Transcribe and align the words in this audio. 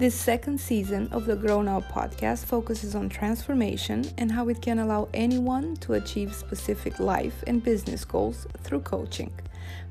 This 0.00 0.14
second 0.14 0.58
season 0.58 1.08
of 1.12 1.26
the 1.26 1.36
Grow 1.36 1.60
Now 1.60 1.82
podcast 1.82 2.46
focuses 2.46 2.94
on 2.94 3.10
transformation 3.10 4.10
and 4.16 4.32
how 4.32 4.48
it 4.48 4.62
can 4.62 4.78
allow 4.78 5.10
anyone 5.12 5.76
to 5.82 5.92
achieve 5.92 6.34
specific 6.34 6.98
life 7.00 7.44
and 7.46 7.62
business 7.62 8.06
goals 8.06 8.46
through 8.62 8.80
coaching. 8.80 9.30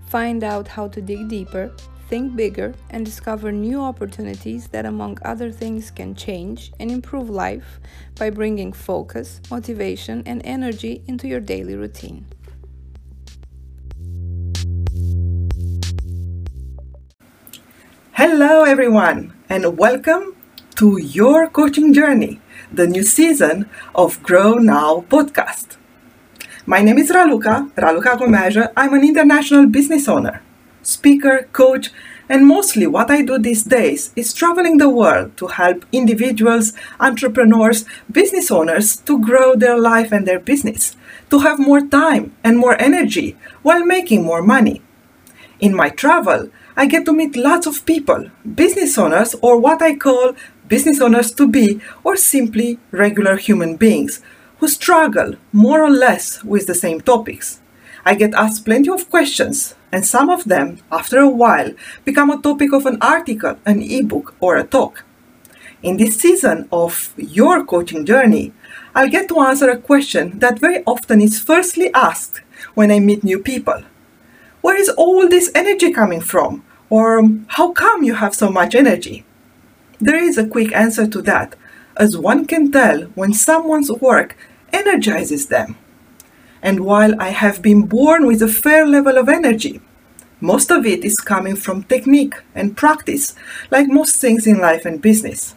Find 0.08 0.44
out 0.44 0.68
how 0.68 0.88
to 0.88 1.00
dig 1.00 1.28
deeper, 1.28 1.72
think 2.10 2.36
bigger, 2.36 2.74
and 2.90 3.06
discover 3.06 3.52
new 3.52 3.80
opportunities 3.80 4.68
that, 4.70 4.88
among 4.88 5.20
other 5.22 5.52
things, 5.52 5.92
can 5.92 6.16
change 6.16 6.72
and 6.80 6.90
improve 6.90 7.30
life 7.30 7.80
by 8.18 8.32
bringing 8.32 8.74
focus, 8.74 9.40
motivation, 9.52 10.24
and 10.26 10.42
energy 10.44 11.04
into 11.06 11.28
your 11.28 11.40
daily 11.40 11.76
routine. 11.76 12.26
Hello, 18.14 18.64
everyone, 18.64 19.39
and 19.50 19.80
welcome 19.80 20.36
to 20.76 21.00
your 21.02 21.50
coaching 21.50 21.92
journey, 21.92 22.40
the 22.72 22.86
new 22.86 23.02
season 23.02 23.68
of 23.96 24.22
Grow 24.22 24.54
Now 24.54 25.04
podcast. 25.10 25.76
My 26.68 26.84
name 26.84 27.00
is 27.00 27.10
Raluca, 27.10 27.72
Raluca 27.74 28.16
Gomeja. 28.20 28.72
I'm 28.78 28.94
an 28.94 29.04
international 29.04 29.66
business 29.66 30.08
owner, 30.08 30.44
speaker, 30.84 31.50
coach, 31.52 31.90
and 32.30 32.46
mostly 32.46 32.86
what 32.86 33.10
I 33.10 33.24
do 33.24 33.40
these 33.40 33.64
days 33.64 34.14
is 34.16 34.36
traveling 34.36 34.78
the 34.78 34.88
world 34.88 35.36
to 35.38 35.48
help 35.48 35.84
individuals, 35.92 36.74
entrepreneurs, 37.00 37.86
business 38.12 38.52
owners 38.52 38.98
to 38.98 39.20
grow 39.20 39.56
their 39.56 39.80
life 39.80 40.12
and 40.12 40.28
their 40.28 40.40
business, 40.40 40.96
to 41.32 41.40
have 41.40 41.58
more 41.58 41.82
time 41.82 42.36
and 42.44 42.60
more 42.60 42.80
energy 42.80 43.36
while 43.64 43.84
making 43.84 44.24
more 44.24 44.44
money. 44.44 44.84
In 45.60 45.76
my 45.76 45.90
travel, 45.90 46.52
I 46.80 46.86
get 46.86 47.04
to 47.08 47.12
meet 47.12 47.36
lots 47.36 47.68
of 47.68 47.86
people, 47.86 48.32
business 48.56 48.98
owners, 48.98 49.36
or 49.42 49.60
what 49.60 49.82
I 49.82 49.98
call 49.98 50.32
business 50.70 51.02
owners 51.02 51.30
to 51.34 51.46
be, 51.46 51.82
or 52.06 52.16
simply 52.16 52.80
regular 52.92 53.36
human 53.36 53.76
beings 53.76 54.22
who 54.60 54.70
struggle 54.70 55.36
more 55.52 55.84
or 55.84 55.90
less 55.90 56.42
with 56.42 56.68
the 56.68 56.74
same 56.74 57.02
topics. 57.02 57.60
I 58.06 58.16
get 58.16 58.34
asked 58.34 58.64
plenty 58.64 58.90
of 58.90 59.10
questions, 59.10 59.76
and 59.92 60.06
some 60.06 60.30
of 60.30 60.46
them, 60.46 60.78
after 60.90 61.20
a 61.20 61.28
while, 61.28 61.74
become 62.06 62.30
a 62.30 62.42
topic 62.42 62.72
of 62.72 62.86
an 62.86 62.98
article, 63.02 63.58
an 63.66 63.82
ebook, 63.82 64.34
or 64.40 64.56
a 64.56 64.64
talk. 64.64 65.04
In 65.84 65.98
this 65.98 66.16
season 66.16 66.70
of 66.72 67.14
your 67.18 67.66
coaching 67.66 68.06
journey, 68.06 68.54
I'll 68.96 69.10
get 69.10 69.28
to 69.28 69.42
answer 69.42 69.70
a 69.70 69.78
question 69.78 70.40
that 70.40 70.60
very 70.60 70.82
often 70.86 71.20
is 71.20 71.42
firstly 71.42 71.94
asked 71.94 72.40
when 72.74 72.90
I 72.90 73.02
meet 73.02 73.26
new 73.26 73.40
people. 73.40 73.84
Where 74.62 74.80
is 74.80 74.88
all 74.88 75.28
this 75.28 75.52
energy 75.54 75.92
coming 75.92 76.22
from? 76.22 76.64
Or 76.90 77.28
how 77.48 77.72
come 77.72 78.04
you 78.04 78.16
have 78.16 78.34
so 78.34 78.50
much 78.50 78.76
energy? 78.76 79.26
There 80.00 80.18
is 80.18 80.38
a 80.38 80.48
quick 80.48 80.74
answer 80.74 81.08
to 81.08 81.22
that, 81.24 81.56
as 81.98 82.18
one 82.18 82.46
can 82.46 82.72
tell 82.72 83.02
when 83.16 83.34
someone's 83.34 83.92
work 83.92 84.38
energizes 84.72 85.48
them. 85.48 85.78
And 86.62 86.82
while 86.82 87.20
I 87.22 87.30
have 87.30 87.62
been 87.62 87.84
born 87.84 88.26
with 88.26 88.42
a 88.42 88.48
fair 88.48 88.86
level 88.88 89.18
of 89.18 89.30
energy, 89.30 89.82
most 90.42 90.72
of 90.72 90.86
it 90.86 91.04
is 91.04 91.16
coming 91.16 91.56
from 91.56 91.84
technique 91.84 92.36
and 92.56 92.78
practice, 92.78 93.36
like 93.72 93.88
most 93.88 94.16
things 94.16 94.48
in 94.48 94.60
life 94.60 94.86
and 94.86 95.02
business. 95.02 95.56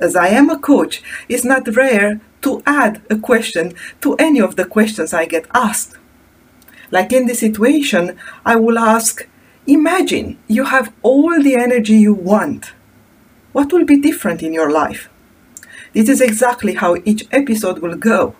As 0.00 0.16
I 0.16 0.28
am 0.28 0.50
a 0.50 0.58
coach, 0.58 1.02
it's 1.28 1.44
not 1.44 1.74
rare 1.74 2.20
to 2.42 2.62
add 2.66 3.02
a 3.08 3.16
question 3.16 3.72
to 4.00 4.14
any 4.16 4.40
of 4.40 4.56
the 4.56 4.64
questions 4.64 5.14
I 5.14 5.26
get 5.26 5.46
asked. 5.54 5.96
Like 6.90 7.12
in 7.12 7.26
this 7.26 7.40
situation, 7.40 8.18
I 8.44 8.56
will 8.56 8.78
ask 8.78 9.26
Imagine 9.68 10.38
you 10.46 10.66
have 10.66 10.92
all 11.02 11.42
the 11.42 11.56
energy 11.56 11.94
you 11.94 12.14
want. 12.14 12.72
What 13.50 13.72
will 13.72 13.84
be 13.84 14.00
different 14.00 14.40
in 14.40 14.52
your 14.52 14.70
life? 14.70 15.08
This 15.92 16.08
is 16.08 16.20
exactly 16.20 16.74
how 16.74 16.98
each 17.04 17.26
episode 17.32 17.80
will 17.80 17.96
go. 17.96 18.36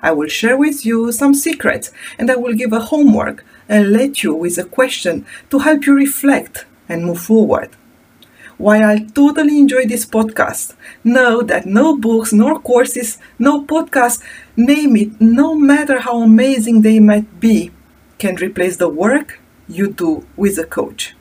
I 0.00 0.12
will 0.12 0.28
share 0.28 0.56
with 0.56 0.86
you 0.86 1.10
some 1.10 1.34
secrets 1.34 1.90
and 2.20 2.30
I 2.30 2.36
will 2.36 2.54
give 2.54 2.72
a 2.72 2.78
homework 2.78 3.44
and 3.68 3.90
let 3.90 4.22
you 4.22 4.32
with 4.32 4.58
a 4.58 4.64
question 4.64 5.26
to 5.50 5.58
help 5.58 5.86
you 5.86 5.94
reflect 5.94 6.66
and 6.88 7.04
move 7.04 7.20
forward. 7.20 7.70
While 8.56 8.84
I 8.84 9.06
totally 9.12 9.58
enjoy 9.58 9.86
this 9.86 10.06
podcast, 10.06 10.76
know 11.02 11.42
that 11.42 11.66
no 11.66 11.96
books, 11.96 12.32
nor 12.32 12.60
courses, 12.60 13.18
no 13.40 13.64
podcasts, 13.64 14.22
name 14.56 14.94
it, 14.96 15.20
no 15.20 15.56
matter 15.56 15.98
how 15.98 16.22
amazing 16.22 16.82
they 16.82 17.00
might 17.00 17.40
be, 17.40 17.72
can 18.18 18.36
replace 18.36 18.76
the 18.76 18.88
work 18.88 19.39
you 19.70 19.92
do 19.92 20.26
with 20.36 20.58
a 20.58 20.64
coach. 20.64 21.14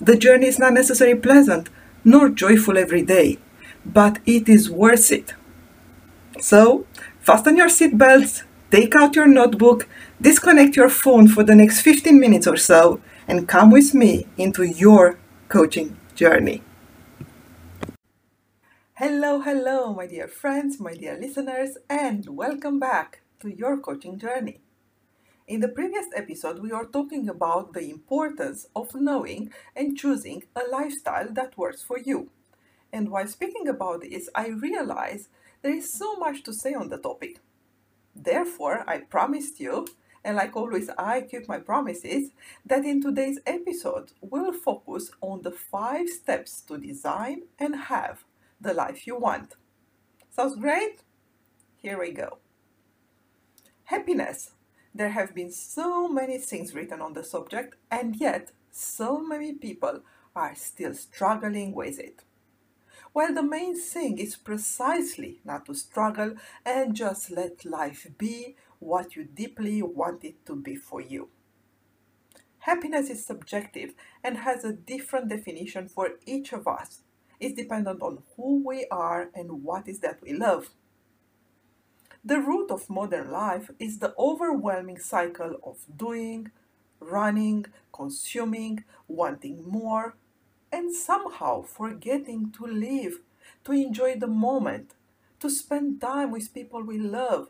The 0.00 0.16
journey 0.16 0.46
is 0.46 0.58
not 0.58 0.74
necessarily 0.74 1.18
pleasant 1.18 1.70
nor 2.04 2.28
joyful 2.28 2.78
every 2.78 3.02
day, 3.02 3.38
but 3.84 4.18
it 4.26 4.48
is 4.48 4.70
worth 4.70 5.10
it. 5.10 5.34
So, 6.40 6.86
fasten 7.20 7.56
your 7.56 7.68
seatbelts, 7.68 8.42
take 8.70 8.94
out 8.94 9.16
your 9.16 9.26
notebook, 9.26 9.88
disconnect 10.20 10.76
your 10.76 10.90
phone 10.90 11.28
for 11.28 11.42
the 11.42 11.54
next 11.54 11.80
15 11.80 12.20
minutes 12.20 12.46
or 12.46 12.56
so, 12.56 13.00
and 13.26 13.48
come 13.48 13.70
with 13.70 13.94
me 13.94 14.26
into 14.36 14.62
your 14.62 15.18
coaching 15.48 15.96
journey. 16.14 16.62
Hello, 18.94 19.40
hello, 19.40 19.92
my 19.92 20.06
dear 20.06 20.28
friends, 20.28 20.80
my 20.80 20.94
dear 20.94 21.18
listeners, 21.20 21.76
and 21.90 22.26
welcome 22.28 22.78
back 22.78 23.20
to 23.40 23.48
your 23.48 23.76
coaching 23.78 24.18
journey. 24.18 24.60
In 25.46 25.60
the 25.60 25.68
previous 25.68 26.06
episode, 26.16 26.58
we 26.58 26.70
were 26.70 26.86
talking 26.86 27.28
about 27.28 27.72
the 27.72 27.88
importance 27.88 28.66
of 28.74 28.96
knowing 28.96 29.52
and 29.76 29.96
choosing 29.96 30.42
a 30.56 30.62
lifestyle 30.68 31.28
that 31.34 31.56
works 31.56 31.84
for 31.84 31.98
you. 31.98 32.30
And 32.92 33.10
while 33.10 33.28
speaking 33.28 33.68
about 33.68 34.00
this, 34.00 34.28
I 34.34 34.48
realized 34.48 35.28
there 35.62 35.72
is 35.72 35.92
so 35.92 36.16
much 36.16 36.42
to 36.44 36.52
say 36.52 36.74
on 36.74 36.88
the 36.88 36.98
topic. 36.98 37.38
Therefore, 38.12 38.82
I 38.88 38.98
promised 38.98 39.60
you, 39.60 39.86
and 40.24 40.36
like 40.36 40.56
always, 40.56 40.90
I 40.98 41.20
keep 41.20 41.46
my 41.46 41.58
promises, 41.58 42.30
that 42.64 42.84
in 42.84 43.00
today's 43.00 43.38
episode, 43.46 44.10
we'll 44.20 44.52
focus 44.52 45.12
on 45.20 45.42
the 45.42 45.52
five 45.52 46.08
steps 46.08 46.60
to 46.62 46.76
design 46.76 47.42
and 47.56 47.76
have 47.76 48.24
the 48.60 48.74
life 48.74 49.06
you 49.06 49.16
want. 49.16 49.54
Sounds 50.28 50.56
great? 50.56 51.02
Here 51.76 52.00
we 52.00 52.10
go. 52.10 52.38
Happiness 53.84 54.50
there 54.96 55.10
have 55.10 55.34
been 55.34 55.50
so 55.50 56.08
many 56.08 56.38
things 56.38 56.74
written 56.74 57.00
on 57.00 57.12
the 57.12 57.24
subject, 57.24 57.76
and 57.90 58.16
yet 58.16 58.52
so 58.70 59.20
many 59.20 59.52
people 59.52 60.00
are 60.34 60.54
still 60.54 60.94
struggling 60.94 61.74
with 61.74 61.98
it. 61.98 62.22
Well, 63.12 63.32
the 63.32 63.42
main 63.42 63.78
thing 63.78 64.18
is 64.18 64.36
precisely 64.36 65.40
not 65.44 65.66
to 65.66 65.74
struggle 65.74 66.34
and 66.64 66.94
just 66.94 67.30
let 67.30 67.64
life 67.64 68.06
be 68.18 68.56
what 68.78 69.16
you 69.16 69.24
deeply 69.24 69.80
want 69.80 70.24
it 70.24 70.44
to 70.46 70.54
be 70.54 70.76
for 70.76 71.00
you. 71.00 71.30
Happiness 72.60 73.08
is 73.08 73.24
subjective 73.24 73.94
and 74.22 74.38
has 74.38 74.64
a 74.64 74.72
different 74.72 75.28
definition 75.28 75.88
for 75.88 76.10
each 76.26 76.52
of 76.52 76.66
us. 76.66 77.00
It's 77.40 77.54
dependent 77.54 78.02
on 78.02 78.22
who 78.36 78.62
we 78.66 78.86
are 78.90 79.30
and 79.34 79.62
what 79.62 79.88
is 79.88 80.00
that 80.00 80.20
we 80.20 80.32
love. 80.32 80.70
The 82.26 82.40
root 82.40 82.72
of 82.72 82.90
modern 82.90 83.30
life 83.30 83.70
is 83.78 84.00
the 84.00 84.12
overwhelming 84.18 84.98
cycle 84.98 85.60
of 85.62 85.76
doing, 85.96 86.50
running, 86.98 87.66
consuming, 87.92 88.82
wanting 89.06 89.62
more, 89.64 90.16
and 90.72 90.92
somehow 90.92 91.62
forgetting 91.62 92.50
to 92.58 92.66
live, 92.66 93.20
to 93.62 93.70
enjoy 93.70 94.16
the 94.16 94.26
moment, 94.26 94.94
to 95.38 95.48
spend 95.48 96.00
time 96.00 96.32
with 96.32 96.52
people 96.52 96.82
we 96.82 96.98
love, 96.98 97.46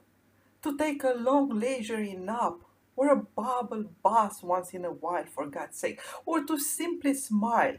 to 0.62 0.76
take 0.76 1.02
a 1.04 1.14
long 1.16 1.48
leisurely 1.58 2.12
nap 2.12 2.56
or 2.96 3.08
a 3.08 3.16
bubble 3.16 3.84
bath 4.04 4.42
once 4.42 4.74
in 4.74 4.84
a 4.84 4.92
while, 4.92 5.24
for 5.24 5.46
God's 5.46 5.78
sake, 5.78 6.02
or 6.26 6.44
to 6.44 6.58
simply 6.58 7.14
smile 7.14 7.76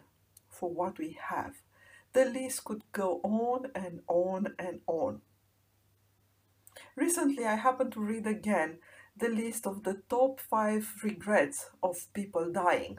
for 0.49 0.71
what 0.71 0.97
we 0.97 1.15
have. 1.29 1.57
The 2.13 2.25
list 2.25 2.63
could 2.63 2.81
go 2.91 3.21
on 3.23 3.67
and 3.75 4.01
on 4.07 4.55
and 4.57 4.79
on. 4.87 5.21
Recently, 6.97 7.45
I 7.45 7.53
happened 7.53 7.93
to 7.93 7.99
read 7.99 8.25
again 8.25 8.79
the 9.15 9.29
list 9.29 9.67
of 9.67 9.83
the 9.83 10.01
top 10.09 10.39
five 10.39 10.91
regrets 11.03 11.69
of 11.83 12.11
people 12.15 12.51
dying. 12.51 12.97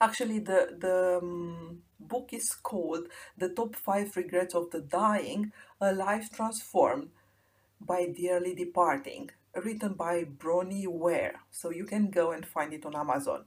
Actually, 0.00 0.40
the, 0.40 0.76
the 0.76 1.20
um, 1.22 1.82
book 2.00 2.30
is 2.32 2.52
called 2.52 3.06
The 3.38 3.48
Top 3.48 3.76
Five 3.76 4.16
Regrets 4.16 4.56
of 4.56 4.72
the 4.72 4.80
Dying 4.80 5.52
A 5.80 5.92
Life 5.92 6.30
Transformed 6.32 7.10
by 7.80 8.06
Dearly 8.06 8.56
Departing, 8.56 9.30
written 9.54 9.94
by 9.94 10.24
Bronnie 10.24 10.88
Ware. 10.88 11.36
So 11.52 11.70
you 11.70 11.84
can 11.84 12.10
go 12.10 12.32
and 12.32 12.44
find 12.44 12.72
it 12.72 12.84
on 12.84 12.96
Amazon. 12.96 13.44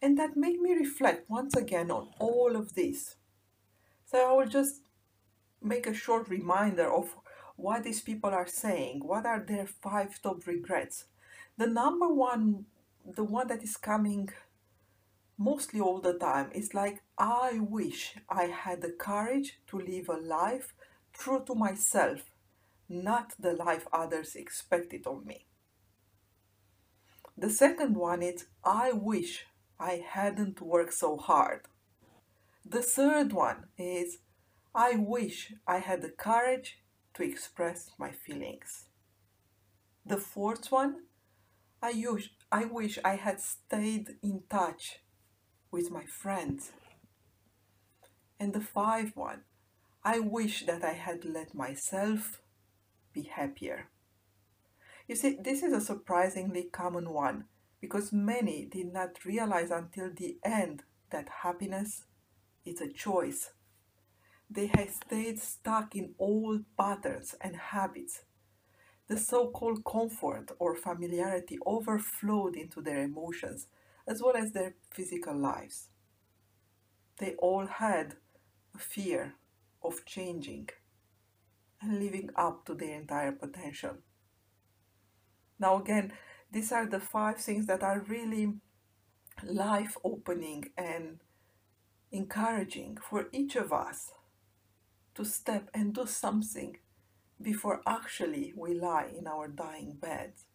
And 0.00 0.18
that 0.18 0.38
made 0.38 0.60
me 0.60 0.72
reflect 0.72 1.28
once 1.28 1.54
again 1.54 1.90
on 1.90 2.08
all 2.18 2.56
of 2.56 2.74
this. 2.74 3.16
So 4.06 4.26
I 4.26 4.32
will 4.32 4.48
just 4.48 4.80
make 5.62 5.86
a 5.86 5.94
short 5.94 6.30
reminder 6.30 6.90
of 6.90 7.14
what 7.56 7.84
these 7.84 8.00
people 8.00 8.30
are 8.30 8.46
saying, 8.46 9.00
what 9.04 9.26
are 9.26 9.40
their 9.40 9.66
five 9.66 10.20
top 10.22 10.46
regrets. 10.46 11.04
The 11.56 11.66
number 11.66 12.08
one, 12.08 12.66
the 13.04 13.24
one 13.24 13.48
that 13.48 13.62
is 13.62 13.76
coming 13.76 14.30
mostly 15.38 15.80
all 15.80 16.00
the 16.00 16.14
time, 16.14 16.50
is 16.54 16.74
like 16.74 17.02
I 17.18 17.60
wish 17.60 18.16
I 18.28 18.44
had 18.44 18.82
the 18.82 18.90
courage 18.90 19.58
to 19.68 19.78
live 19.78 20.08
a 20.08 20.16
life 20.16 20.74
true 21.12 21.42
to 21.46 21.54
myself, 21.54 22.22
not 22.88 23.34
the 23.38 23.52
life 23.52 23.86
others 23.92 24.34
expected 24.34 25.06
of 25.06 25.24
me. 25.24 25.46
The 27.36 27.50
second 27.50 27.96
one 27.96 28.22
is 28.22 28.46
I 28.64 28.92
wish 28.92 29.46
I 29.78 30.04
hadn't 30.06 30.60
worked 30.60 30.94
so 30.94 31.16
hard. 31.16 31.62
The 32.64 32.82
third 32.82 33.32
one 33.32 33.66
is 33.76 34.18
I 34.74 34.96
wish 34.96 35.52
I 35.66 35.78
had 35.78 36.02
the 36.02 36.10
courage 36.10 36.78
to 37.14 37.22
express 37.22 37.90
my 37.98 38.10
feelings. 38.10 38.86
The 40.04 40.16
fourth 40.16 40.70
one, 40.70 41.04
I, 41.82 41.92
I 42.52 42.64
wish 42.66 42.98
I 43.04 43.16
had 43.16 43.40
stayed 43.40 44.16
in 44.22 44.42
touch 44.50 45.00
with 45.70 45.90
my 45.90 46.04
friends. 46.04 46.72
And 48.38 48.52
the 48.52 48.60
five 48.60 49.12
one, 49.14 49.42
I 50.04 50.18
wish 50.18 50.66
that 50.66 50.84
I 50.84 50.92
had 50.92 51.24
let 51.24 51.54
myself 51.54 52.42
be 53.12 53.22
happier. 53.22 53.88
You 55.08 55.16
see, 55.16 55.38
this 55.40 55.62
is 55.62 55.72
a 55.72 55.80
surprisingly 55.80 56.64
common 56.64 57.10
one 57.10 57.44
because 57.80 58.12
many 58.12 58.64
did 58.64 58.92
not 58.92 59.24
realize 59.24 59.70
until 59.70 60.10
the 60.10 60.38
end 60.44 60.82
that 61.10 61.28
happiness 61.42 62.04
is 62.64 62.80
a 62.80 62.92
choice. 62.92 63.52
They 64.50 64.66
have 64.66 64.90
stayed 64.90 65.40
stuck 65.40 65.96
in 65.96 66.14
old 66.18 66.64
patterns 66.76 67.34
and 67.40 67.56
habits. 67.56 68.22
The 69.08 69.18
so 69.18 69.48
called 69.50 69.84
comfort 69.84 70.52
or 70.58 70.76
familiarity 70.76 71.58
overflowed 71.66 72.56
into 72.56 72.80
their 72.80 73.02
emotions 73.02 73.66
as 74.06 74.22
well 74.22 74.36
as 74.36 74.52
their 74.52 74.74
physical 74.90 75.36
lives. 75.36 75.88
They 77.18 77.34
all 77.36 77.66
had 77.66 78.16
a 78.74 78.78
fear 78.78 79.34
of 79.82 80.04
changing 80.04 80.68
and 81.80 82.00
living 82.00 82.30
up 82.36 82.64
to 82.66 82.74
their 82.74 82.98
entire 82.98 83.32
potential. 83.32 83.98
Now, 85.58 85.80
again, 85.80 86.12
these 86.50 86.72
are 86.72 86.86
the 86.86 87.00
five 87.00 87.38
things 87.38 87.66
that 87.66 87.82
are 87.82 88.00
really 88.00 88.54
life 89.42 89.96
opening 90.04 90.70
and 90.76 91.20
encouraging 92.10 92.98
for 93.02 93.28
each 93.32 93.56
of 93.56 93.72
us 93.72 94.12
step 95.24 95.70
and 95.74 95.94
do 95.94 96.06
something 96.06 96.78
before 97.40 97.80
actually 97.86 98.52
we 98.56 98.74
lie 98.74 99.08
in 99.16 99.26
our 99.26 99.48
dying 99.48 99.96
beds. 100.00 100.46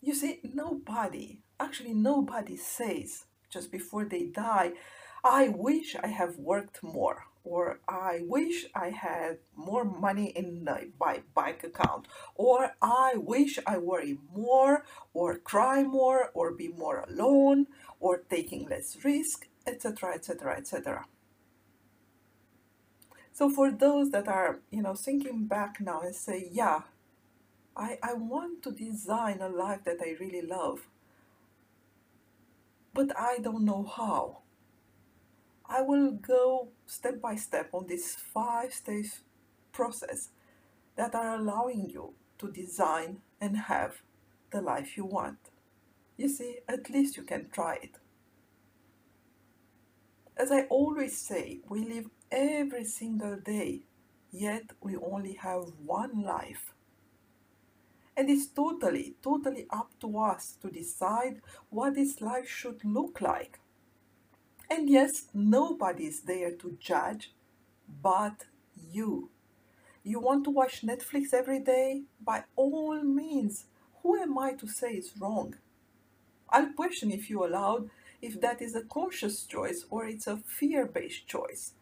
You 0.00 0.14
see, 0.14 0.40
nobody, 0.44 1.40
actually, 1.58 1.94
nobody 1.94 2.56
says 2.56 3.24
just 3.50 3.72
before 3.72 4.04
they 4.04 4.26
die, 4.26 4.72
I 5.24 5.48
wish 5.48 5.96
I 5.96 6.08
have 6.08 6.38
worked 6.38 6.82
more, 6.82 7.24
or 7.42 7.80
I 7.88 8.20
wish 8.22 8.66
I 8.74 8.90
had 8.90 9.38
more 9.56 9.84
money 9.84 10.26
in 10.26 10.68
my 11.00 11.22
bank 11.34 11.64
account, 11.64 12.06
or 12.36 12.76
I 12.80 13.14
wish 13.16 13.58
I 13.66 13.78
worry 13.78 14.18
more, 14.32 14.84
or 15.12 15.38
cry 15.38 15.82
more, 15.82 16.30
or 16.34 16.52
be 16.52 16.68
more 16.68 17.04
alone, 17.08 17.66
or 17.98 18.18
taking 18.18 18.68
less 18.68 18.96
risk, 19.02 19.48
etc., 19.66 20.14
etc., 20.14 20.56
etc. 20.56 21.06
So 23.32 23.50
for 23.50 23.70
those 23.70 24.10
that 24.12 24.28
are, 24.28 24.60
you 24.70 24.82
know, 24.82 24.94
thinking 24.94 25.44
back 25.44 25.80
now 25.80 26.00
and 26.00 26.14
say, 26.14 26.48
yeah, 26.50 26.80
I, 27.76 27.98
I 28.02 28.14
want 28.14 28.62
to 28.62 28.70
design 28.70 29.40
a 29.42 29.48
life 29.48 29.84
that 29.84 29.98
I 30.00 30.16
really 30.18 30.40
love, 30.40 30.88
but 32.94 33.12
I 33.18 33.38
don't 33.38 33.66
know 33.66 33.84
how. 33.84 34.38
I 35.68 35.82
will 35.82 36.12
go 36.12 36.68
step 36.86 37.20
by 37.20 37.36
step 37.36 37.70
on 37.74 37.88
this 37.88 38.14
five 38.14 38.72
stage 38.72 39.10
process 39.72 40.30
that 40.96 41.14
are 41.14 41.34
allowing 41.34 41.90
you 41.90 42.14
to 42.38 42.50
design 42.50 43.18
and 43.40 43.58
have 43.58 43.96
the 44.50 44.62
life 44.62 44.96
you 44.96 45.04
want. 45.04 45.38
You 46.16 46.28
see, 46.30 46.60
at 46.66 46.88
least 46.88 47.16
you 47.18 47.24
can 47.24 47.50
try 47.50 47.74
it. 47.82 47.98
As 50.36 50.52
I 50.52 50.62
always 50.64 51.16
say, 51.16 51.60
we 51.68 51.80
live 51.80 52.10
every 52.30 52.84
single 52.84 53.36
day, 53.36 53.80
yet 54.30 54.64
we 54.82 54.94
only 54.96 55.32
have 55.34 55.72
one 55.84 56.22
life. 56.22 56.74
And 58.16 58.28
it's 58.28 58.46
totally, 58.46 59.14
totally 59.22 59.66
up 59.70 59.90
to 60.00 60.18
us 60.18 60.56
to 60.60 60.68
decide 60.68 61.40
what 61.70 61.94
this 61.94 62.20
life 62.20 62.48
should 62.48 62.84
look 62.84 63.20
like. 63.20 63.60
And 64.70 64.90
yes, 64.90 65.28
nobody 65.32 66.04
is 66.04 66.20
there 66.20 66.52
to 66.52 66.76
judge 66.80 67.32
but 68.02 68.44
you. 68.90 69.30
You 70.02 70.20
want 70.20 70.44
to 70.44 70.50
watch 70.50 70.82
Netflix 70.82 71.32
every 71.32 71.60
day? 71.60 72.02
By 72.22 72.44
all 72.56 73.02
means, 73.02 73.64
who 74.02 74.20
am 74.20 74.38
I 74.38 74.52
to 74.52 74.68
say 74.68 74.92
it's 74.92 75.16
wrong? 75.18 75.56
I'll 76.50 76.72
question 76.72 77.10
if 77.10 77.28
you 77.30 77.44
allowed 77.44 77.90
if 78.26 78.40
that 78.40 78.60
is 78.60 78.74
a 78.74 78.82
conscious 78.82 79.44
choice 79.44 79.84
or 79.88 80.04
it's 80.04 80.26
a 80.26 80.36
fear 80.36 80.84
based 80.84 81.28
choice 81.28 81.74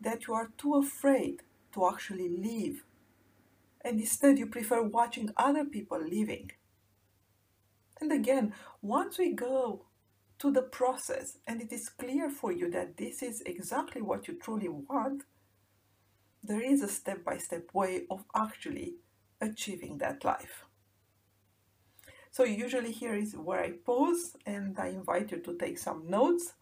that 0.00 0.26
you 0.26 0.32
are 0.32 0.50
too 0.56 0.74
afraid 0.76 1.42
to 1.74 1.86
actually 1.86 2.28
live. 2.28 2.84
And 3.82 4.00
instead, 4.00 4.38
you 4.38 4.46
prefer 4.46 4.82
watching 4.82 5.30
other 5.36 5.64
people 5.64 6.00
living. 6.00 6.52
And 8.00 8.10
again, 8.12 8.54
once 8.80 9.18
we 9.18 9.32
go 9.32 9.84
to 10.38 10.50
the 10.50 10.62
process 10.62 11.36
and 11.46 11.60
it 11.60 11.70
is 11.70 11.90
clear 11.90 12.30
for 12.30 12.50
you 12.50 12.70
that 12.70 12.96
this 12.96 13.22
is 13.22 13.42
exactly 13.44 14.00
what 14.00 14.26
you 14.26 14.38
truly 14.42 14.70
want, 14.70 15.24
there 16.42 16.62
is 16.62 16.82
a 16.82 16.88
step 16.88 17.22
by 17.24 17.36
step 17.36 17.74
way 17.74 18.04
of 18.10 18.24
actually 18.34 18.94
achieving 19.42 19.98
that 19.98 20.24
life. 20.24 20.64
So, 22.30 22.44
usually, 22.44 22.92
here 22.92 23.14
is 23.14 23.34
where 23.34 23.60
I 23.60 23.72
pause 23.72 24.36
and 24.46 24.78
I 24.78 24.88
invite 24.88 25.32
you 25.32 25.38
to 25.38 25.56
take 25.56 25.78
some 25.78 26.08
notes 26.08 26.54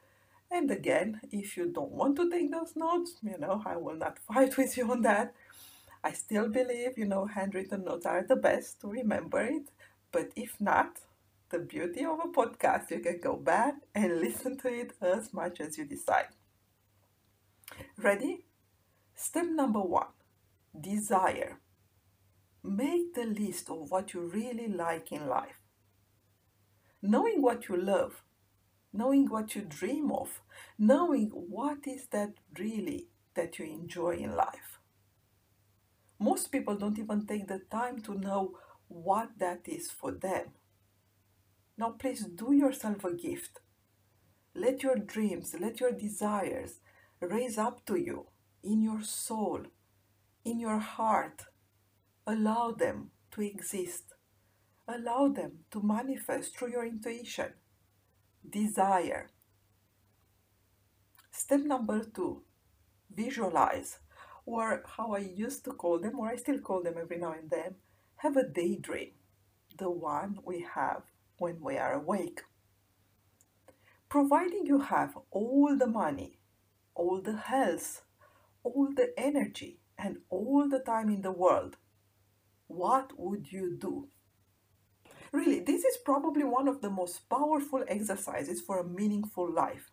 and 0.50 0.70
again, 0.70 1.20
if 1.31 1.56
you 1.56 1.70
don't 1.70 1.93
want 1.93 2.17
to 2.17 2.31
take 2.31 2.50
those 2.50 2.75
notes, 2.75 3.17
you 3.23 3.37
know, 3.38 3.62
I 3.65 3.76
will 3.76 3.97
not 3.97 4.19
fight 4.29 4.56
with 4.56 4.76
you 4.76 4.91
on 4.91 5.03
that. 5.03 5.35
I 6.03 6.12
still 6.12 6.49
believe, 6.49 6.97
you 6.97 7.06
know, 7.06 7.26
handwritten 7.26 7.85
notes 7.85 8.06
are 8.06 8.23
the 8.23 8.37
best 8.37 8.81
to 8.81 8.88
remember 8.88 9.43
it. 9.43 9.69
But 10.11 10.31
if 10.37 10.59
not, 10.61 11.00
the 11.50 11.59
beauty 11.59 12.05
of 12.05 12.21
a 12.21 12.29
podcast, 12.29 12.91
you 12.91 13.00
can 13.00 13.21
go 13.21 13.37
back 13.37 13.75
and 13.95 14.21
listen 14.21 14.57
to 14.59 14.69
it 14.69 14.92
as 15.02 15.33
much 15.35 15.61
as 15.61 15.76
you 15.76 15.85
decide. 15.85 16.28
Ready? 17.99 18.45
Step 19.14 19.47
number 19.47 19.81
one 19.81 20.07
desire. 20.78 21.59
Make 22.62 23.14
the 23.14 23.25
list 23.25 23.69
of 23.69 23.90
what 23.90 24.14
you 24.14 24.21
really 24.21 24.69
like 24.69 25.12
in 25.12 25.26
life. 25.26 25.59
Knowing 27.02 27.43
what 27.43 27.69
you 27.69 27.76
love 27.76 28.23
knowing 28.93 29.28
what 29.28 29.55
you 29.55 29.62
dream 29.62 30.11
of, 30.11 30.40
knowing 30.78 31.28
what 31.28 31.87
is 31.87 32.07
that 32.09 32.33
really 32.59 33.09
that 33.35 33.59
you 33.59 33.64
enjoy 33.64 34.17
in 34.17 34.35
life. 34.35 34.81
Most 36.19 36.50
people 36.50 36.75
don't 36.75 36.99
even 36.99 37.26
take 37.26 37.47
the 37.47 37.61
time 37.71 38.00
to 38.02 38.14
know 38.14 38.59
what 38.88 39.31
that 39.38 39.61
is 39.67 39.90
for 39.90 40.12
them. 40.12 40.47
Now, 41.76 41.90
please 41.90 42.25
do 42.25 42.52
yourself 42.52 43.05
a 43.05 43.14
gift. 43.14 43.61
Let 44.55 44.83
your 44.83 44.97
dreams, 44.97 45.55
let 45.61 45.78
your 45.78 45.93
desires 45.93 46.81
raise 47.21 47.57
up 47.57 47.87
to 47.87 47.97
you 47.97 48.26
in 48.64 48.83
your 48.83 49.02
soul, 49.02 49.62
in 50.45 50.59
your 50.59 50.78
heart. 50.78 51.45
Allow 52.26 52.73
them 52.73 53.11
to 53.31 53.43
exist. 53.43 54.14
Allow 54.88 55.28
them 55.28 55.64
to 55.71 55.83
manifest 55.83 56.57
through 56.57 56.73
your 56.73 56.87
intuition 56.87 57.52
desire. 58.49 59.28
Step 61.30 61.61
number 61.61 62.02
two, 62.04 62.42
visualize, 63.14 63.99
or 64.47 64.83
how 64.97 65.12
I 65.12 65.18
used 65.18 65.64
to 65.66 65.73
call 65.73 65.99
them, 65.99 66.18
or 66.18 66.28
I 66.28 66.37
still 66.37 66.59
call 66.61 66.83
them 66.83 66.95
every 66.99 67.18
now 67.18 67.33
and 67.33 67.50
then, 67.50 67.75
have 68.16 68.37
a 68.37 68.49
daydream, 68.49 69.12
the 69.76 69.90
one 69.90 70.38
we 70.42 70.66
have 70.75 71.02
when 71.37 71.61
we 71.61 71.76
are 71.76 71.92
awake. 71.92 72.40
Providing 74.09 74.64
you 74.64 74.80
have 74.80 75.18
all 75.30 75.76
the 75.76 75.87
money, 75.87 76.38
all 76.95 77.21
the 77.21 77.37
health, 77.37 78.02
all 78.62 78.88
the 78.97 79.12
energy, 79.18 79.80
and 79.99 80.18
all 80.30 80.66
the 80.68 80.80
time 80.80 81.11
in 81.11 81.21
the 81.21 81.30
world, 81.30 81.76
what 82.68 83.12
would 83.18 83.52
you 83.52 83.76
do? 83.78 84.09
Really, 85.32 85.61
this 85.61 85.85
is 85.85 85.99
probably 85.99 86.44
one 86.44 86.68
of 86.68 86.80
the 86.80 86.90
most 86.90 87.28
powerful 87.28 87.85
exercises 87.87 88.61
for 88.61 88.78
a 88.78 88.88
meaningful 88.88 89.50
life. 89.50 89.90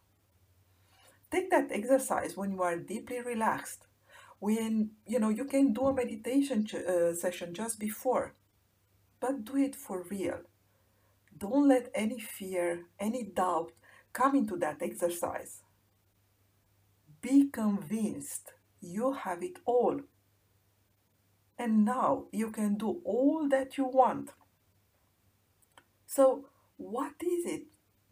Take 1.32 1.50
that 1.52 1.72
exercise 1.72 2.38
when 2.38 2.52
you 2.52 2.62
are 2.62 2.78
deeply 2.78 3.20
relaxed, 3.22 3.88
when 4.40 4.92
you 5.06 5.20
know 5.20 5.30
you 5.30 5.46
can 5.46 5.74
do 5.74 5.88
a 5.88 5.94
meditation 5.94 6.66
uh, 6.74 7.14
session 7.14 7.54
just 7.54 7.80
before, 7.80 8.36
but 9.20 9.44
do 9.44 9.58
it 9.58 9.76
for 9.76 10.04
real. 10.10 10.40
Don't 11.38 11.68
let 11.68 11.90
any 11.94 12.20
fear, 12.20 12.86
any 13.00 13.24
doubt 13.24 13.72
come 14.14 14.36
into 14.36 14.56
that 14.58 14.82
exercise. 14.82 15.64
Be 17.22 17.50
convinced 17.52 18.54
you 18.80 19.14
have 19.14 19.44
it 19.44 19.58
all. 19.66 20.00
And 21.58 21.84
now 21.84 22.26
you 22.32 22.52
can 22.52 22.76
do 22.78 23.02
all 23.04 23.50
that 23.50 23.78
you 23.78 23.86
want. 23.86 24.32
So, 26.16 26.46
what 26.78 27.16
is 27.22 27.46
it 27.46 27.64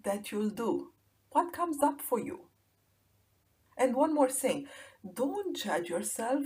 that 0.04 0.32
you'll 0.32 0.50
do? 0.50 0.92
What 1.30 1.54
comes 1.54 1.82
up 1.82 2.02
for 2.02 2.20
you? 2.20 2.48
And 3.78 3.96
one 3.96 4.14
more 4.14 4.30
thing 4.30 4.68
don't 5.14 5.56
judge 5.56 5.88
yourself. 5.90 6.46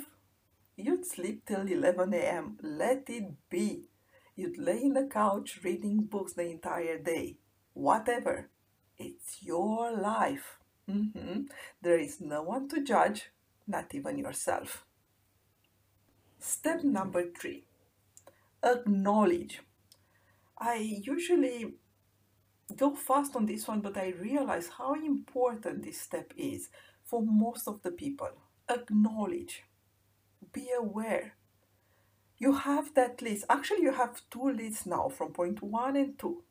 You'd 0.76 1.06
sleep 1.06 1.46
till 1.48 1.68
11 1.68 2.14
a.m. 2.14 2.58
Let 2.62 3.06
it 3.10 3.50
be. 3.50 3.90
You'd 4.36 4.60
lay 4.60 4.84
in 4.84 4.94
the 4.94 5.08
couch 5.12 5.60
reading 5.64 6.04
books 6.04 6.34
the 6.34 6.44
entire 6.44 7.00
day. 7.00 7.38
Whatever. 7.74 8.50
It's 9.00 9.42
your 9.42 9.92
life. 9.98 10.60
Mm-hmm. 10.88 11.42
There 11.82 11.98
is 11.98 12.22
no 12.22 12.44
one 12.44 12.70
to 12.70 12.84
judge, 12.84 13.32
not 13.68 13.96
even 13.96 14.20
yourself. 14.20 14.86
Step 16.40 16.84
number 16.84 17.24
three 17.32 17.64
acknowledge. 18.64 19.62
I 20.60 20.76
usually 20.76 21.76
go 22.76 22.96
fast 22.96 23.36
on 23.36 23.46
this 23.46 23.68
one, 23.68 23.82
but 23.82 23.98
I 23.98 24.10
realize 24.10 24.70
how 24.78 24.94
important 24.96 25.84
this 25.84 26.02
step 26.02 26.34
is 26.36 26.70
for 27.04 27.22
most 27.24 27.68
of 27.68 27.82
the 27.84 27.92
people. 27.92 28.30
Acknowledge, 28.70 29.64
be 30.52 30.70
aware. 30.78 31.36
You 32.38 32.54
have 32.54 32.94
that 32.96 33.22
list. 33.22 33.46
Actually, 33.50 33.84
you 33.84 33.94
have 33.94 34.22
two 34.30 34.52
lists 34.52 34.86
now 34.86 35.10
from 35.10 35.34
point 35.34 35.62
one 35.62 35.96
and 35.96 36.18
two. 36.20 36.44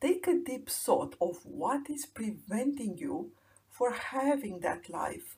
Take 0.00 0.26
a 0.28 0.38
deep 0.38 0.68
thought 0.70 1.16
of 1.20 1.44
what 1.44 1.90
is 1.90 2.06
preventing 2.06 2.96
you 2.98 3.32
for 3.68 3.92
having 3.92 4.60
that 4.60 4.88
life 4.88 5.36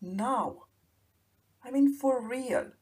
now. 0.00 0.64
I 1.64 1.70
mean, 1.70 1.92
for 1.92 2.26
real. 2.26 2.72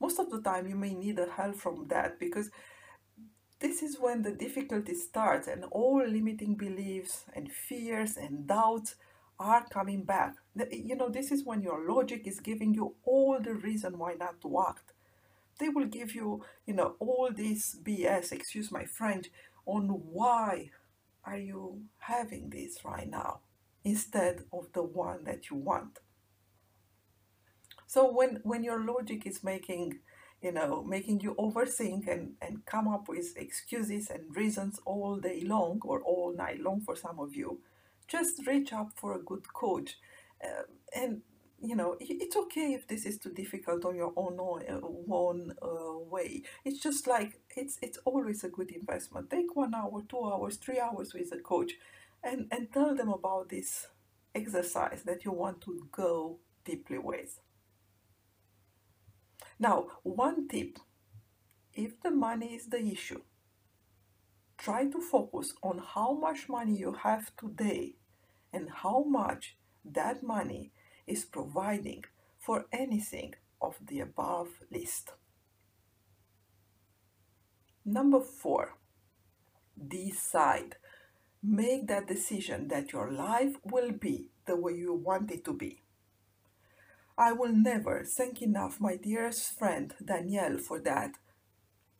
Most 0.00 0.18
of 0.18 0.30
the 0.30 0.40
time, 0.40 0.66
you 0.66 0.76
may 0.76 0.94
need 0.94 1.18
a 1.18 1.30
help 1.30 1.56
from 1.56 1.86
that 1.88 2.18
because 2.18 2.50
this 3.60 3.82
is 3.82 3.98
when 3.98 4.22
the 4.22 4.32
difficulty 4.32 4.94
starts 4.94 5.48
and 5.48 5.64
all 5.70 6.06
limiting 6.06 6.54
beliefs 6.54 7.24
and 7.34 7.50
fears 7.50 8.16
and 8.16 8.46
doubts 8.46 8.96
are 9.38 9.66
coming 9.68 10.04
back. 10.04 10.34
You 10.70 10.96
know, 10.96 11.08
this 11.08 11.32
is 11.32 11.44
when 11.44 11.62
your 11.62 11.90
logic 11.90 12.26
is 12.26 12.40
giving 12.40 12.74
you 12.74 12.94
all 13.04 13.38
the 13.40 13.54
reason 13.54 13.98
why 13.98 14.14
not 14.14 14.40
to 14.42 14.64
act. 14.68 14.92
They 15.58 15.70
will 15.70 15.86
give 15.86 16.14
you, 16.14 16.44
you 16.66 16.74
know, 16.74 16.96
all 16.98 17.30
this 17.34 17.76
BS, 17.82 18.32
excuse 18.32 18.70
my 18.70 18.84
French, 18.84 19.28
on 19.64 19.88
why 19.88 20.70
are 21.24 21.38
you 21.38 21.82
having 21.98 22.50
this 22.50 22.84
right 22.84 23.08
now 23.08 23.40
instead 23.84 24.44
of 24.52 24.68
the 24.74 24.82
one 24.82 25.24
that 25.24 25.50
you 25.50 25.56
want. 25.56 25.98
So 27.86 28.10
when 28.12 28.40
when 28.42 28.64
your 28.64 28.84
logic 28.84 29.26
is 29.26 29.42
making 29.44 30.00
you 30.42 30.52
know, 30.52 30.84
making 30.84 31.20
you 31.20 31.34
overthink 31.38 32.06
and, 32.08 32.34
and 32.42 32.64
come 32.66 32.86
up 32.88 33.08
with 33.08 33.36
excuses 33.36 34.10
and 34.10 34.36
reasons 34.36 34.78
all 34.84 35.16
day 35.16 35.42
long 35.44 35.80
or 35.82 36.02
all 36.02 36.34
night 36.36 36.60
long 36.60 36.80
for 36.80 36.94
some 36.94 37.18
of 37.18 37.34
you, 37.34 37.60
just 38.06 38.46
reach 38.46 38.72
up 38.72 38.90
for 38.94 39.14
a 39.14 39.22
good 39.22 39.52
coach. 39.52 39.98
Uh, 40.44 40.62
and 40.94 41.22
you 41.58 41.74
know 41.74 41.96
it's 41.98 42.36
okay 42.36 42.74
if 42.74 42.86
this 42.86 43.06
is 43.06 43.16
too 43.16 43.30
difficult 43.32 43.86
on 43.86 43.96
your 43.96 44.12
own 44.16 44.38
own 45.10 45.52
uh, 45.62 45.98
way. 45.98 46.42
It's 46.64 46.80
just 46.80 47.06
like 47.06 47.40
it's 47.56 47.78
it's 47.80 47.98
always 48.04 48.44
a 48.44 48.50
good 48.50 48.70
investment. 48.70 49.30
Take 49.30 49.56
one 49.56 49.74
hour 49.74 50.02
two 50.06 50.22
hours 50.22 50.56
three 50.56 50.78
hours 50.78 51.14
with 51.14 51.32
a 51.32 51.38
coach 51.38 51.72
and 52.22 52.46
and 52.50 52.70
tell 52.72 52.94
them 52.94 53.08
about 53.08 53.48
this 53.48 53.86
exercise 54.34 55.02
that 55.04 55.24
you 55.24 55.32
want 55.32 55.62
to 55.62 55.88
go 55.90 56.38
deeply 56.64 56.98
with 56.98 57.40
now 59.58 59.86
one 60.02 60.48
tip 60.48 60.78
if 61.74 62.00
the 62.02 62.10
money 62.10 62.54
is 62.54 62.66
the 62.68 62.80
issue 62.80 63.20
try 64.58 64.86
to 64.86 65.00
focus 65.00 65.54
on 65.62 65.82
how 65.94 66.12
much 66.12 66.48
money 66.48 66.76
you 66.76 66.92
have 66.92 67.30
today 67.36 67.94
and 68.52 68.68
how 68.82 69.04
much 69.04 69.56
that 69.84 70.22
money 70.22 70.72
is 71.06 71.24
providing 71.24 72.04
for 72.38 72.66
anything 72.72 73.34
of 73.60 73.76
the 73.86 74.00
above 74.00 74.48
list. 74.70 75.12
Number 77.84 78.20
four, 78.20 78.76
decide. 79.76 80.76
Make 81.42 81.86
that 81.86 82.08
decision 82.08 82.68
that 82.68 82.92
your 82.92 83.12
life 83.12 83.54
will 83.62 83.92
be 83.92 84.30
the 84.46 84.56
way 84.56 84.72
you 84.74 84.94
want 84.94 85.30
it 85.30 85.44
to 85.44 85.52
be. 85.52 85.82
I 87.18 87.32
will 87.32 87.52
never 87.52 88.04
thank 88.04 88.42
enough 88.42 88.80
my 88.80 88.96
dearest 88.96 89.58
friend 89.58 89.94
Danielle 90.04 90.58
for 90.58 90.80
that. 90.80 91.12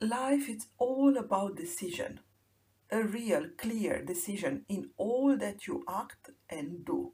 Life 0.00 0.49
is 0.49 0.66
all 0.78 1.16
about 1.16 1.56
decision 1.56 2.20
a 2.90 3.02
real, 3.02 3.49
clear 3.58 4.02
decision 4.04 4.64
in 4.68 4.90
all 4.96 5.37
that 5.37 5.66
you 5.66 5.85
act 5.88 6.30
and 6.49 6.85
do. 6.85 7.12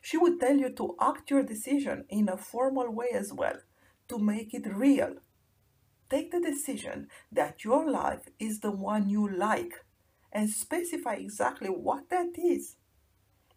She 0.00 0.16
would 0.16 0.40
tell 0.40 0.56
you 0.56 0.70
to 0.70 0.96
act 1.00 1.30
your 1.30 1.42
decision 1.42 2.06
in 2.08 2.28
a 2.28 2.36
formal 2.36 2.90
way 2.90 3.08
as 3.12 3.32
well, 3.32 3.58
to 4.08 4.18
make 4.18 4.54
it 4.54 4.66
real. 4.74 5.16
Take 6.08 6.30
the 6.32 6.40
decision 6.40 7.08
that 7.32 7.64
your 7.64 7.90
life 7.90 8.28
is 8.38 8.60
the 8.60 8.70
one 8.70 9.08
you 9.08 9.28
like 9.28 9.84
and 10.32 10.48
specify 10.50 11.14
exactly 11.14 11.68
what 11.68 12.08
that 12.10 12.38
is. 12.38 12.76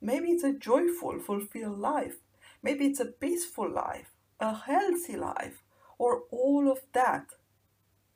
Maybe 0.02 0.32
it's 0.32 0.44
a 0.44 0.54
joyful, 0.54 1.20
fulfilled 1.20 1.80
life. 1.80 2.23
Maybe 2.64 2.86
it's 2.86 3.02
a 3.02 3.06
peaceful 3.06 3.70
life, 3.70 4.12
a 4.40 4.56
healthy 4.56 5.18
life, 5.18 5.62
or 5.98 6.24
all 6.32 6.72
of 6.72 6.80
that. 6.94 7.28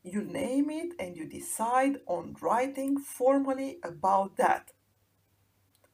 You 0.04 0.24
name 0.24 0.70
it 0.70 0.94
and 1.00 1.18
you 1.18 1.26
decide 1.28 2.00
on 2.08 2.38
writing 2.42 2.98
formally 2.98 3.80
about 3.84 4.38
that. 4.38 4.72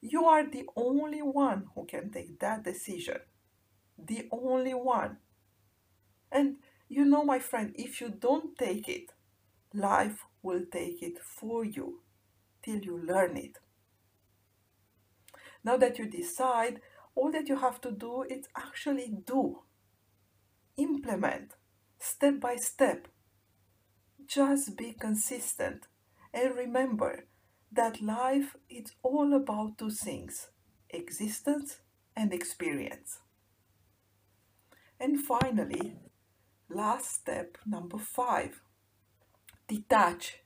You 0.00 0.26
are 0.26 0.46
the 0.48 0.66
only 0.76 1.20
one 1.22 1.66
who 1.74 1.84
can 1.84 2.10
take 2.10 2.38
that 2.38 2.62
decision. 2.62 3.18
The 3.98 4.28
only 4.30 4.74
one. 4.74 5.18
And 6.30 6.56
you 6.88 7.04
know, 7.04 7.24
my 7.24 7.38
friend, 7.40 7.74
if 7.76 8.00
you 8.00 8.08
don't 8.08 8.56
take 8.56 8.88
it, 8.88 9.12
life 9.72 10.24
will 10.42 10.64
take 10.70 11.02
it 11.02 11.18
for 11.18 11.64
you 11.64 12.00
till 12.62 12.78
you 12.78 12.98
learn 12.98 13.36
it. 13.36 13.58
Now 15.64 15.76
that 15.78 15.98
you 15.98 16.06
decide, 16.06 16.80
all 17.14 17.30
that 17.32 17.48
you 17.48 17.56
have 17.56 17.80
to 17.82 17.90
do 17.90 18.22
is 18.22 18.48
actually 18.56 19.12
do, 19.26 19.60
implement 20.76 21.52
step 21.98 22.40
by 22.40 22.56
step 22.56 23.08
just 24.26 24.76
be 24.76 24.92
consistent 24.92 25.86
and 26.32 26.54
remember 26.56 27.26
that 27.72 28.00
life 28.02 28.56
is 28.68 28.92
all 29.02 29.34
about 29.34 29.78
two 29.78 29.90
things 29.90 30.48
existence 30.90 31.80
and 32.16 32.32
experience. 32.32 33.18
And 35.00 35.20
finally, 35.20 35.96
last 36.68 37.12
step 37.12 37.58
number 37.66 37.98
five 37.98 38.60
detach, 39.66 40.36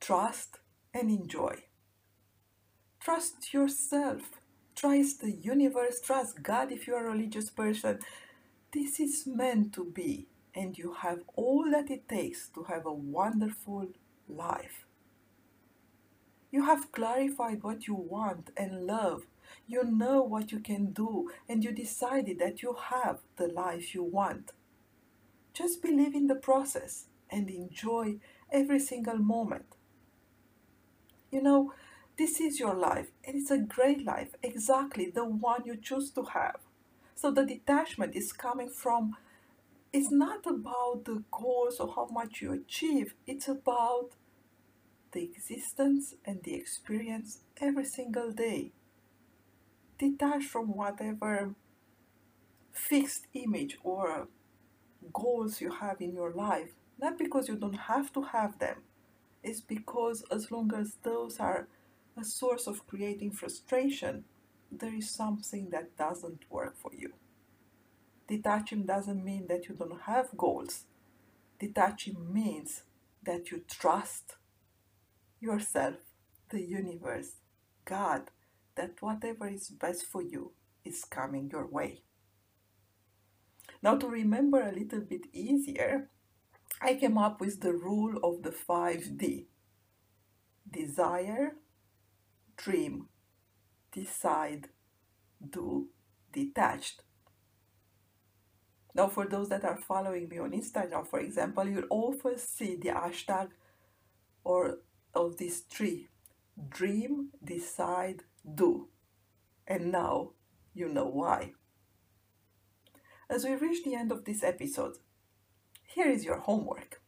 trust, 0.00 0.58
and 0.92 1.10
enjoy. 1.10 1.64
Trust 3.00 3.54
yourself, 3.54 4.37
trust 4.78 5.20
the 5.20 5.32
universe, 5.32 6.00
trust 6.00 6.42
God 6.42 6.70
if 6.70 6.86
you're 6.86 7.06
a 7.06 7.10
religious 7.10 7.50
person. 7.50 7.98
This 8.72 9.00
is 9.00 9.26
meant 9.26 9.72
to 9.74 9.84
be 9.84 10.28
and 10.54 10.78
you 10.78 10.92
have 11.02 11.20
all 11.34 11.70
that 11.70 11.90
it 11.90 12.08
takes 12.08 12.48
to 12.50 12.64
have 12.64 12.86
a 12.86 12.92
wonderful 12.92 13.88
life. 14.28 14.86
You 16.50 16.64
have 16.64 16.92
clarified 16.92 17.62
what 17.62 17.86
you 17.86 17.94
want 17.94 18.50
and 18.56 18.86
love. 18.86 19.26
You 19.66 19.84
know 19.84 20.22
what 20.22 20.50
you 20.50 20.60
can 20.60 20.92
do, 20.92 21.30
and 21.48 21.62
you 21.62 21.72
decided 21.72 22.38
that 22.38 22.62
you 22.62 22.74
have 22.90 23.20
the 23.36 23.48
life 23.48 23.94
you 23.94 24.02
want. 24.02 24.52
Just 25.54 25.82
believe 25.82 26.14
in 26.14 26.26
the 26.26 26.34
process 26.34 27.04
and 27.30 27.48
enjoy 27.48 28.16
every 28.50 28.80
single 28.80 29.18
moment. 29.18 29.76
You 31.30 31.42
know, 31.42 31.72
this 32.18 32.40
is 32.40 32.60
your 32.60 32.74
life, 32.74 33.08
and 33.24 33.36
it's 33.36 33.50
a 33.50 33.58
great 33.58 34.04
life, 34.04 34.34
exactly 34.42 35.10
the 35.10 35.24
one 35.24 35.62
you 35.64 35.76
choose 35.76 36.10
to 36.12 36.22
have. 36.24 36.58
So 37.14 37.30
the 37.30 37.46
detachment 37.46 38.14
is 38.16 38.32
coming 38.32 38.68
from 38.70 39.16
it's 39.92 40.10
not 40.10 40.46
about 40.46 41.04
the 41.06 41.22
goals 41.30 41.80
or 41.80 41.92
how 41.94 42.06
much 42.12 42.42
you 42.42 42.52
achieve, 42.52 43.14
it's 43.26 43.48
about 43.48 44.10
the 45.12 45.22
existence 45.22 46.14
and 46.24 46.42
the 46.42 46.54
experience 46.54 47.40
every 47.60 47.84
single 47.84 48.30
day. 48.32 48.72
Detached 49.98 50.48
from 50.48 50.74
whatever 50.76 51.54
fixed 52.72 53.26
image 53.34 53.78
or 53.82 54.28
goals 55.12 55.60
you 55.60 55.70
have 55.72 56.00
in 56.00 56.14
your 56.14 56.32
life, 56.32 56.70
not 56.98 57.18
because 57.18 57.48
you 57.48 57.56
don't 57.56 57.74
have 57.92 58.12
to 58.12 58.22
have 58.22 58.58
them. 58.58 58.82
it's 59.42 59.60
because 59.62 60.24
as 60.30 60.50
long 60.50 60.72
as 60.74 60.98
those 61.04 61.40
are 61.40 61.68
a 62.18 62.24
source 62.24 62.66
of 62.66 62.86
creating 62.86 63.32
frustration, 63.32 64.24
there 64.70 64.94
is 64.94 65.10
something 65.10 65.70
that 65.70 65.96
doesn't 65.96 66.44
work 66.50 66.76
for 66.76 66.90
you. 66.94 67.12
Detaching 68.26 68.84
doesn't 68.84 69.24
mean 69.24 69.46
that 69.48 69.68
you 69.68 69.74
don't 69.74 70.02
have 70.02 70.36
goals. 70.36 70.84
Detaching 71.58 72.32
means 72.32 72.82
that 73.22 73.50
you 73.50 73.62
trust 73.68 74.36
yourself, 75.40 75.96
the 76.50 76.60
universe, 76.60 77.36
God, 77.84 78.30
that 78.76 79.00
whatever 79.00 79.48
is 79.48 79.68
best 79.68 80.04
for 80.04 80.22
you 80.22 80.52
is 80.84 81.04
coming 81.04 81.48
your 81.50 81.66
way. 81.66 82.02
Now, 83.82 83.96
to 83.96 84.08
remember 84.08 84.60
a 84.60 84.72
little 84.72 85.00
bit 85.00 85.26
easier, 85.32 86.08
I 86.80 86.94
came 86.94 87.18
up 87.18 87.40
with 87.40 87.60
the 87.60 87.72
rule 87.72 88.18
of 88.22 88.42
the 88.42 88.50
5D 88.50 89.46
desire, 90.70 91.56
dream, 92.58 93.06
decide, 93.92 94.68
do, 95.50 95.88
detached. 96.32 97.02
Now, 98.94 99.08
for 99.08 99.26
those 99.26 99.48
that 99.48 99.64
are 99.64 99.78
following 99.78 100.28
me 100.28 100.38
on 100.38 100.50
Instagram, 100.50 101.06
for 101.06 101.20
example, 101.20 101.66
you'll 101.66 101.84
often 101.88 102.36
see 102.36 102.76
the 102.76 102.90
hashtag 102.90 103.48
or 104.44 104.78
of 105.14 105.38
these 105.38 105.60
three 105.60 106.08
dream, 106.68 107.28
decide, 107.42 108.22
do. 108.54 108.88
And 109.66 109.92
now 109.92 110.32
you 110.74 110.88
know 110.88 111.06
why. 111.06 111.52
As 113.30 113.44
we 113.44 113.54
reach 113.54 113.84
the 113.84 113.94
end 113.94 114.10
of 114.10 114.24
this 114.24 114.42
episode, 114.42 114.96
here 115.86 116.08
is 116.08 116.24
your 116.24 116.38
homework. 116.38 117.00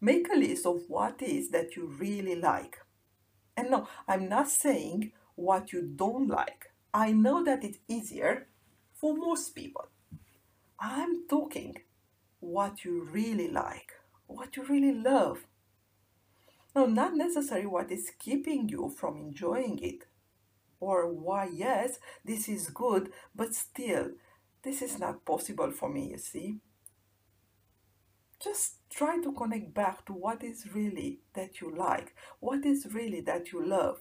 Make 0.00 0.28
a 0.32 0.36
list 0.36 0.66
of 0.66 0.82
what 0.88 1.22
is 1.22 1.50
that 1.50 1.76
you 1.76 1.86
really 1.86 2.34
like. 2.34 2.78
And 3.56 3.70
no, 3.70 3.88
I'm 4.08 4.28
not 4.28 4.48
saying 4.48 5.12
what 5.34 5.72
you 5.72 5.82
don't 5.82 6.28
like. 6.28 6.70
I 6.94 7.12
know 7.12 7.44
that 7.44 7.64
it's 7.64 7.78
easier 7.88 8.48
for 8.94 9.16
most 9.16 9.54
people. 9.54 9.88
I'm 10.78 11.26
talking 11.28 11.78
what 12.40 12.84
you 12.84 13.02
really 13.02 13.48
like, 13.48 13.92
what 14.26 14.56
you 14.56 14.64
really 14.64 14.92
love. 14.92 15.46
No, 16.74 16.86
not 16.86 17.14
necessarily 17.14 17.66
what 17.66 17.92
is 17.92 18.12
keeping 18.18 18.68
you 18.68 18.92
from 18.96 19.16
enjoying 19.18 19.78
it, 19.78 20.06
or 20.80 21.06
why, 21.06 21.48
yes, 21.52 21.98
this 22.24 22.48
is 22.48 22.68
good, 22.68 23.12
but 23.34 23.54
still, 23.54 24.12
this 24.62 24.82
is 24.82 24.98
not 24.98 25.24
possible 25.24 25.70
for 25.70 25.88
me, 25.88 26.10
you 26.10 26.18
see. 26.18 26.56
Just 28.42 28.76
try 28.90 29.20
to 29.20 29.32
connect 29.32 29.72
back 29.72 30.04
to 30.06 30.12
what 30.12 30.42
is 30.42 30.66
really 30.74 31.20
that 31.34 31.60
you 31.60 31.74
like, 31.74 32.14
what 32.40 32.64
is 32.64 32.86
really 32.92 33.20
that 33.20 33.52
you 33.52 33.64
love. 33.64 34.00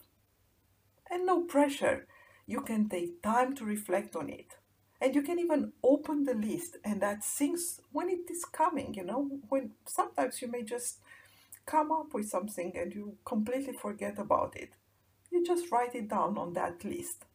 And 1.09 1.25
no 1.25 1.41
pressure. 1.41 2.07
You 2.47 2.61
can 2.61 2.89
take 2.89 3.21
time 3.21 3.55
to 3.55 3.65
reflect 3.65 4.15
on 4.15 4.29
it. 4.29 4.57
And 4.99 5.15
you 5.15 5.21
can 5.21 5.39
even 5.39 5.73
open 5.83 6.23
the 6.23 6.33
list 6.33 6.77
and 6.83 7.01
that 7.01 7.23
things 7.23 7.81
when 7.91 8.09
it 8.09 8.29
is 8.29 8.45
coming, 8.45 8.93
you 8.93 9.03
know, 9.03 9.29
when 9.49 9.71
sometimes 9.85 10.41
you 10.41 10.47
may 10.47 10.63
just 10.63 10.99
come 11.65 11.91
up 11.91 12.13
with 12.13 12.29
something 12.29 12.73
and 12.75 12.93
you 12.93 13.17
completely 13.25 13.73
forget 13.73 14.19
about 14.19 14.55
it. 14.55 14.71
You 15.31 15.43
just 15.43 15.71
write 15.71 15.95
it 15.95 16.09
down 16.09 16.37
on 16.37 16.53
that 16.53 16.83
list. 16.83 17.25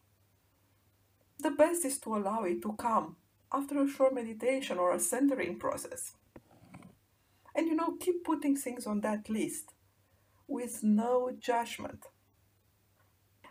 The 1.38 1.50
best 1.50 1.84
is 1.84 1.98
to 2.00 2.16
allow 2.16 2.44
it 2.44 2.62
to 2.62 2.72
come 2.75 3.16
after 3.52 3.80
a 3.80 3.88
short 3.88 4.14
meditation 4.14 4.78
or 4.78 4.92
a 4.92 5.00
centering 5.00 5.58
process. 5.58 6.12
And 7.56 7.66
you 7.66 7.75
know, 7.75 7.96
keep 7.98 8.22
putting 8.22 8.54
things 8.54 8.86
on 8.86 9.00
that 9.00 9.30
list 9.30 9.72
with 10.46 10.84
no 10.84 11.32
judgment. 11.38 12.04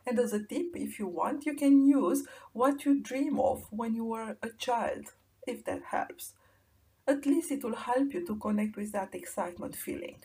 And 0.05 0.19
as 0.19 0.31
a 0.31 0.43
tip, 0.43 0.75
if 0.75 0.99
you 0.99 1.07
want, 1.07 1.47
you 1.47 1.55
can 1.55 1.87
use 1.87 2.27
what 2.53 2.85
you 2.85 3.01
dream 3.01 3.39
of 3.39 3.65
when 3.71 3.95
you 3.95 4.05
were 4.05 4.37
a 4.43 4.49
child, 4.59 5.13
if 5.47 5.65
that 5.65 5.81
helps. 5.89 6.33
At 7.07 7.25
least 7.25 7.51
it 7.51 7.63
will 7.63 7.75
help 7.75 8.13
you 8.13 8.25
to 8.27 8.35
connect 8.35 8.77
with 8.77 8.91
that 8.91 9.15
excitement 9.15 9.75
feeling. 9.75 10.21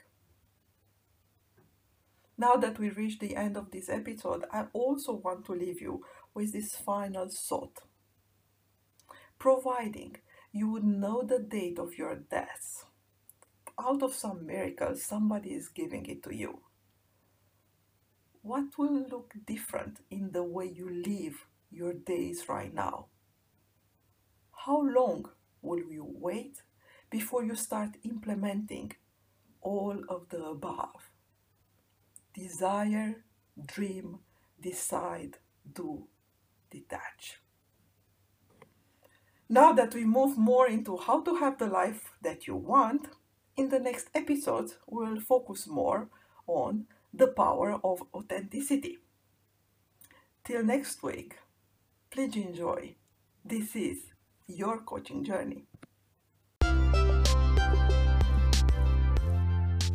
Now 2.36 2.54
that 2.56 2.78
we 2.78 2.90
reach 2.90 3.18
the 3.18 3.36
end 3.36 3.56
of 3.56 3.70
this 3.70 3.88
episode, 3.88 4.44
I 4.52 4.66
also 4.72 5.12
want 5.12 5.44
to 5.46 5.52
leave 5.52 5.80
you 5.80 6.04
with 6.34 6.52
this 6.52 6.74
final 6.74 7.28
thought. 7.28 7.80
Providing 9.38 10.16
you 10.52 10.70
would 10.70 10.84
know 10.84 11.22
the 11.22 11.38
date 11.38 11.78
of 11.78 11.96
your 11.98 12.16
death, 12.16 12.84
out 13.80 14.02
of 14.02 14.14
some 14.14 14.46
miracle, 14.46 14.94
somebody 14.96 15.50
is 15.50 15.68
giving 15.68 16.06
it 16.06 16.22
to 16.24 16.34
you. 16.34 16.60
What 18.42 18.78
will 18.78 19.06
look 19.10 19.34
different 19.46 20.00
in 20.10 20.32
the 20.32 20.42
way 20.42 20.66
you 20.66 20.88
live 20.88 21.46
your 21.70 21.92
days 21.92 22.48
right 22.48 22.72
now? 22.72 23.06
How 24.64 24.80
long 24.80 25.30
will 25.62 25.82
you 25.90 26.06
wait 26.08 26.62
before 27.10 27.44
you 27.44 27.54
start 27.54 27.90
implementing 28.04 28.92
all 29.60 29.98
of 30.08 30.28
the 30.30 30.42
above? 30.44 31.10
desire, 32.34 33.24
dream, 33.66 34.18
decide, 34.60 35.36
do, 35.72 36.06
detach. 36.70 37.40
Now 39.48 39.72
that 39.72 39.94
we 39.94 40.04
move 40.04 40.38
more 40.38 40.68
into 40.68 40.96
how 40.96 41.22
to 41.22 41.36
have 41.36 41.58
the 41.58 41.66
life 41.66 42.12
that 42.22 42.46
you 42.46 42.54
want, 42.54 43.08
in 43.60 43.68
the 43.68 43.78
next 43.78 44.08
episode 44.14 44.70
we'll 44.86 45.20
focus 45.20 45.66
more 45.66 46.08
on 46.46 46.86
the 47.12 47.26
power 47.26 47.78
of 47.84 48.02
authenticity. 48.14 48.96
Till 50.44 50.64
next 50.64 51.02
week, 51.02 51.36
please 52.10 52.34
enjoy. 52.36 52.94
This 53.44 53.76
is 53.76 53.98
your 54.46 54.78
coaching 54.78 55.22
journey. 55.24 55.64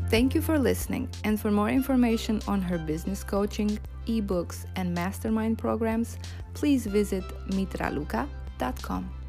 Thank 0.10 0.36
you 0.36 0.41
for 0.41 0.60
listening. 0.60 1.10
And 1.23 1.39
for 1.39 1.49
more 1.49 1.69
information 1.69 2.41
on 2.47 2.62
her 2.62 2.78
business 2.78 3.23
coaching, 3.23 3.80
ebooks, 4.06 4.65
and 4.75 4.93
mastermind 4.93 5.58
programs, 5.58 6.19
please 6.54 6.86
visit 6.86 7.23
meetraluca.com. 7.49 9.24